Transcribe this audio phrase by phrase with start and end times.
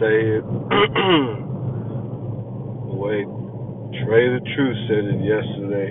[0.00, 0.44] say it
[2.74, 3.24] the way
[4.00, 5.90] Trae tha Truth said it yesterday.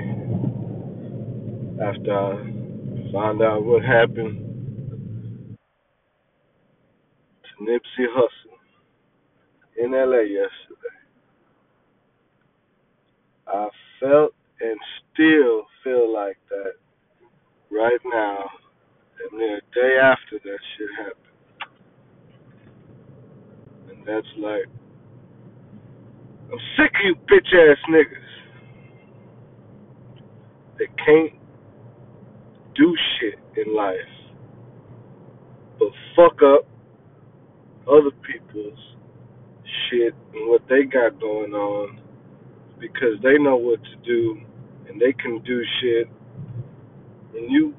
[1.81, 4.39] After I found out what happened
[7.43, 8.57] to Nipsey Hussle
[9.77, 10.99] in LA yesterday.
[13.47, 14.79] I felt and
[15.13, 16.73] still feel like that
[17.71, 18.45] right now,
[19.31, 21.22] and then a day after that shit happened.
[24.05, 24.65] That's like,
[26.51, 28.29] I'm sick of you bitch ass niggas
[30.79, 31.33] that can't
[32.75, 33.95] do shit in life
[35.79, 36.67] but fuck up
[37.87, 38.79] other people's
[39.89, 41.99] shit and what they got going on
[42.79, 44.39] because they know what to do
[44.87, 46.07] and they can do shit.
[47.35, 47.73] And you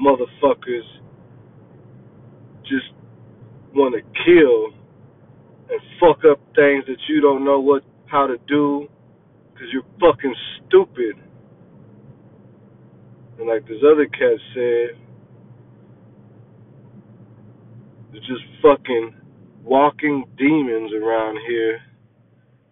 [0.00, 0.86] motherfuckers
[2.62, 2.92] just
[3.74, 4.75] want to kill
[5.70, 8.88] and fuck up things that you don't know what how to do
[9.52, 10.34] because you're fucking
[10.66, 11.16] stupid.
[13.38, 14.98] And like this other cat said,
[18.12, 19.14] there's just fucking
[19.64, 21.80] walking demons around here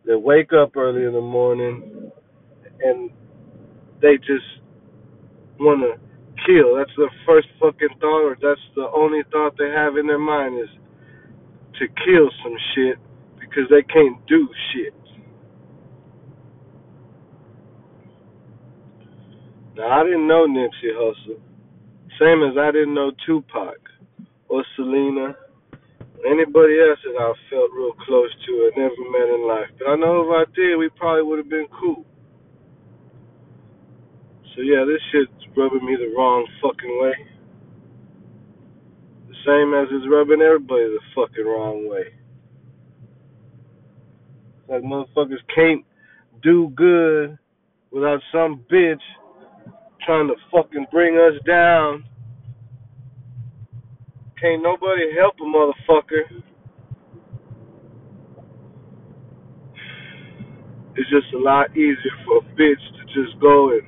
[0.07, 2.11] that wake up early in the morning
[2.81, 3.11] and
[4.01, 4.47] they just
[5.59, 6.01] want to
[6.47, 6.77] kill.
[6.77, 10.61] That's the first fucking thought, or that's the only thought they have in their mind
[10.61, 10.69] is
[11.79, 12.99] to kill some shit
[13.41, 14.95] because they can't do shit.
[19.77, 21.41] Now, I didn't know Nipsey Hussle,
[22.21, 23.79] same as I didn't know Tupac
[24.49, 25.35] or Selena,
[26.25, 29.71] anybody else that I felt real close to or never met in life.
[29.79, 32.05] But I know if I did, we probably would have been cool.
[34.55, 37.34] So yeah, this shit's rubbing me the wrong fucking way.
[39.47, 42.15] Same as it's rubbing everybody the fucking wrong way.
[44.69, 45.85] Like motherfuckers can't
[46.43, 47.39] do good
[47.91, 49.01] without some bitch
[50.05, 52.05] trying to fucking bring us down.
[54.41, 56.43] Can't nobody help a motherfucker.
[60.97, 63.83] It's just a lot easier for a bitch to just go and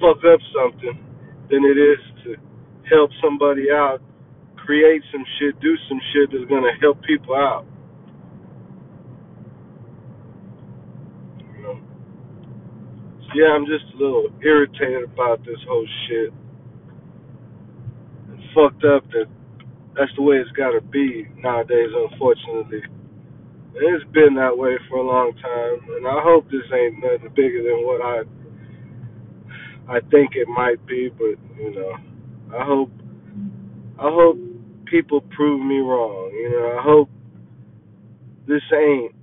[0.00, 1.00] fuck up something
[1.50, 2.36] than it is to
[2.90, 4.00] help somebody out,
[4.64, 7.66] create some shit, do some shit that's gonna help people out.
[11.38, 11.78] You know?
[13.20, 16.32] So yeah, I'm just a little irritated about this whole shit.
[18.32, 19.26] It's fucked up that
[19.96, 22.82] that's the way it's gotta be nowadays, unfortunately.
[23.74, 27.30] And it's been that way for a long time, and I hope this ain't nothing
[27.34, 28.22] bigger than what I
[29.86, 31.92] I think it might be, but you know,
[32.56, 32.90] I hope
[33.98, 34.38] I hope
[34.86, 36.30] people prove me wrong.
[36.32, 37.08] You know, I hope
[38.46, 39.14] this ain't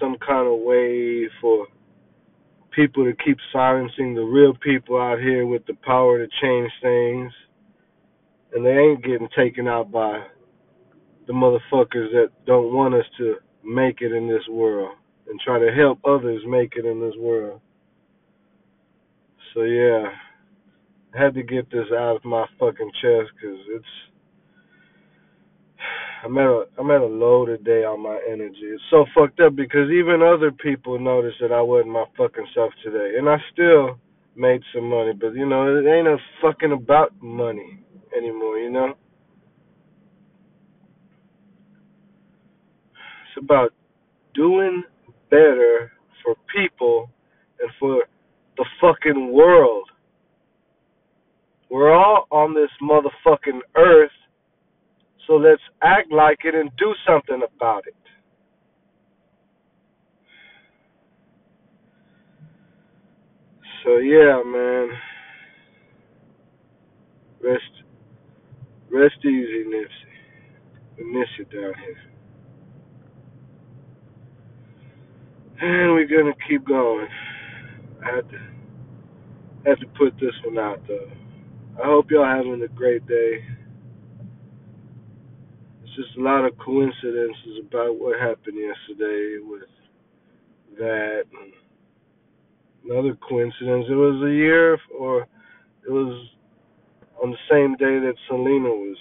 [0.00, 1.66] some kind of way for
[2.74, 7.32] people to keep silencing the real people out here with the power to change things,
[8.52, 10.22] and they ain't getting taken out by
[11.26, 14.94] the motherfuckers that don't want us to make it in this world
[15.28, 17.60] and try to help others make it in this world.
[19.54, 20.04] So yeah,
[21.14, 23.84] I had to get this out of my fucking chest because it's
[26.26, 28.64] I'm at a I'm at a low today on my energy.
[28.64, 32.72] It's so fucked up because even other people noticed that I wasn't my fucking self
[32.82, 33.96] today, and I still
[34.34, 35.12] made some money.
[35.12, 37.78] But you know, it ain't a fucking about money
[38.16, 38.58] anymore.
[38.58, 38.94] You know,
[43.28, 43.72] it's about
[44.34, 44.82] doing
[45.30, 45.92] better
[46.24, 47.08] for people
[47.60, 48.02] and for
[48.56, 49.88] the fucking world.
[51.70, 54.10] We're all on this motherfucking earth,
[55.26, 57.94] so let's act like it and do something about it.
[63.84, 64.90] So yeah, man.
[67.42, 67.84] Rest
[68.92, 70.14] rest easy, Nipsey.
[70.98, 71.98] We miss you down here.
[75.60, 77.08] And we're gonna keep going.
[78.04, 78.38] I had to
[79.66, 81.10] had to put this one out though.
[81.82, 83.44] I hope y'all having a great day.
[85.96, 89.62] Just a lot of coincidences about what happened yesterday with
[90.78, 91.24] that.
[92.84, 93.86] Another coincidence.
[93.88, 95.22] It was a year, or
[95.86, 96.28] it was
[97.22, 98.98] on the same day that Selena was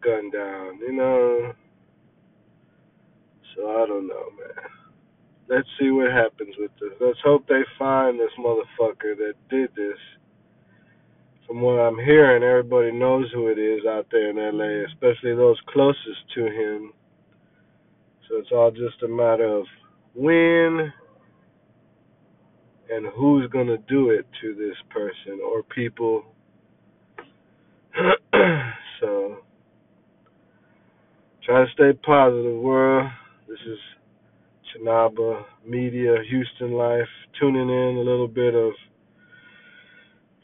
[0.00, 0.78] gunned down.
[0.78, 1.52] You know.
[3.56, 4.64] So I don't know, man.
[5.48, 6.92] Let's see what happens with this.
[7.00, 9.98] Let's hope they find this motherfucker that did this
[11.52, 15.58] from what I'm hearing, everybody knows who it is out there in LA, especially those
[15.68, 16.94] closest to him.
[18.26, 19.66] So it's all just a matter of
[20.14, 20.90] when
[22.90, 26.24] and who's going to do it to this person or people.
[29.00, 29.36] so
[31.44, 33.10] try to stay positive, world.
[33.46, 33.78] This is
[34.72, 37.08] Chinaba Media, Houston Life,
[37.38, 38.72] tuning in a little bit of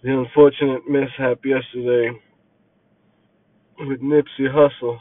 [0.02, 2.10] the unfortunate mishap yesterday
[3.80, 4.98] with Nipsey Hussle.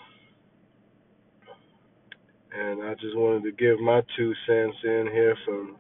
[2.51, 5.77] And I just wanted to give my two cents in here from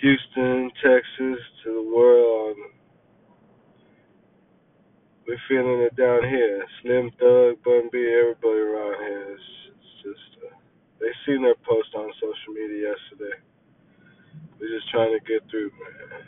[0.00, 2.56] Houston, Texas to the world.
[5.28, 6.64] We're feeling it down here.
[6.82, 9.26] Slim Thug, Bun B, everybody around here.
[9.30, 10.56] It's, it's just, uh,
[10.98, 13.38] they seen their post on social media yesterday.
[14.58, 16.22] We're just trying to get through, man.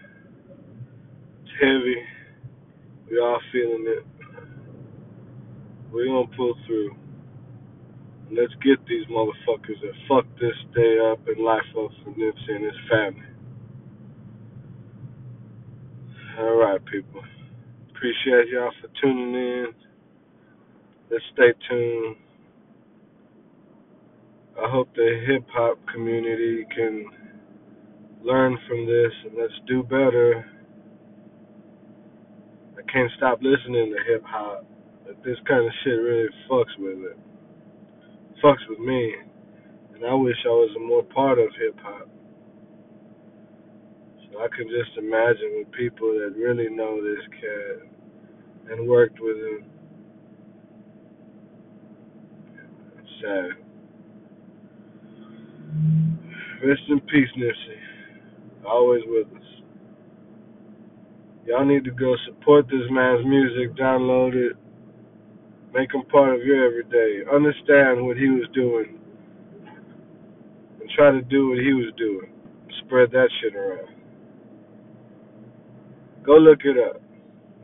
[1.61, 1.97] Heavy.
[3.11, 4.07] We all feeling it.
[5.93, 6.97] We're gonna pull through.
[8.33, 12.65] Let's get these motherfuckers that fucked this day up and life up for Nipsey and
[12.65, 13.29] his family.
[16.39, 17.23] All right, people.
[17.91, 19.67] Appreciate y'all for tuning in.
[21.11, 22.17] Let's stay tuned.
[24.63, 27.07] I hope the hip hop community can
[28.23, 30.47] learn from this and let's do better.
[32.95, 34.65] Can't stop listening to hip hop.
[35.25, 37.19] This kind of shit really fucks with it.
[38.43, 39.13] Fucks with me.
[39.95, 42.09] And I wish I was more part of hip hop.
[44.31, 49.39] So I can just imagine with people that really know this cat and worked with
[49.39, 49.65] him.
[53.21, 53.51] Sad.
[56.65, 58.65] Rest in peace, Nipsey.
[58.65, 59.44] Always with us.
[61.47, 64.57] Y'all need to go support this man's music, download it,
[65.75, 67.23] make him part of your everyday.
[67.31, 68.99] Understand what he was doing,
[70.81, 72.33] and try to do what he was doing.
[72.85, 73.95] Spread that shit around.
[76.25, 77.03] Go look it up.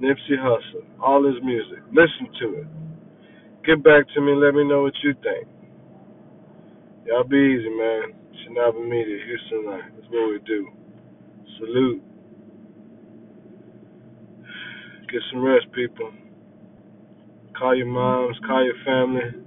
[0.00, 1.81] Nipsey Hussle, all his music.
[1.88, 2.67] Listen to it.
[3.67, 4.32] Get back to me.
[4.35, 5.49] Let me know what you think.
[7.06, 8.12] Y'all be easy, man.
[8.41, 9.85] Chinaba Media, Houston Life.
[9.94, 10.69] That's what we do.
[11.59, 12.03] Salute.
[15.12, 16.12] Get some rest, people.
[17.59, 19.45] Call your moms, call your family,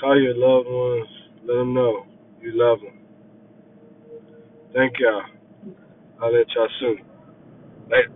[0.00, 1.08] call your loved ones.
[1.46, 2.06] Let them know
[2.42, 2.98] you love them.
[4.74, 5.22] Thank y'all.
[6.22, 6.98] I'll let y'all soon.
[7.90, 8.12] Later.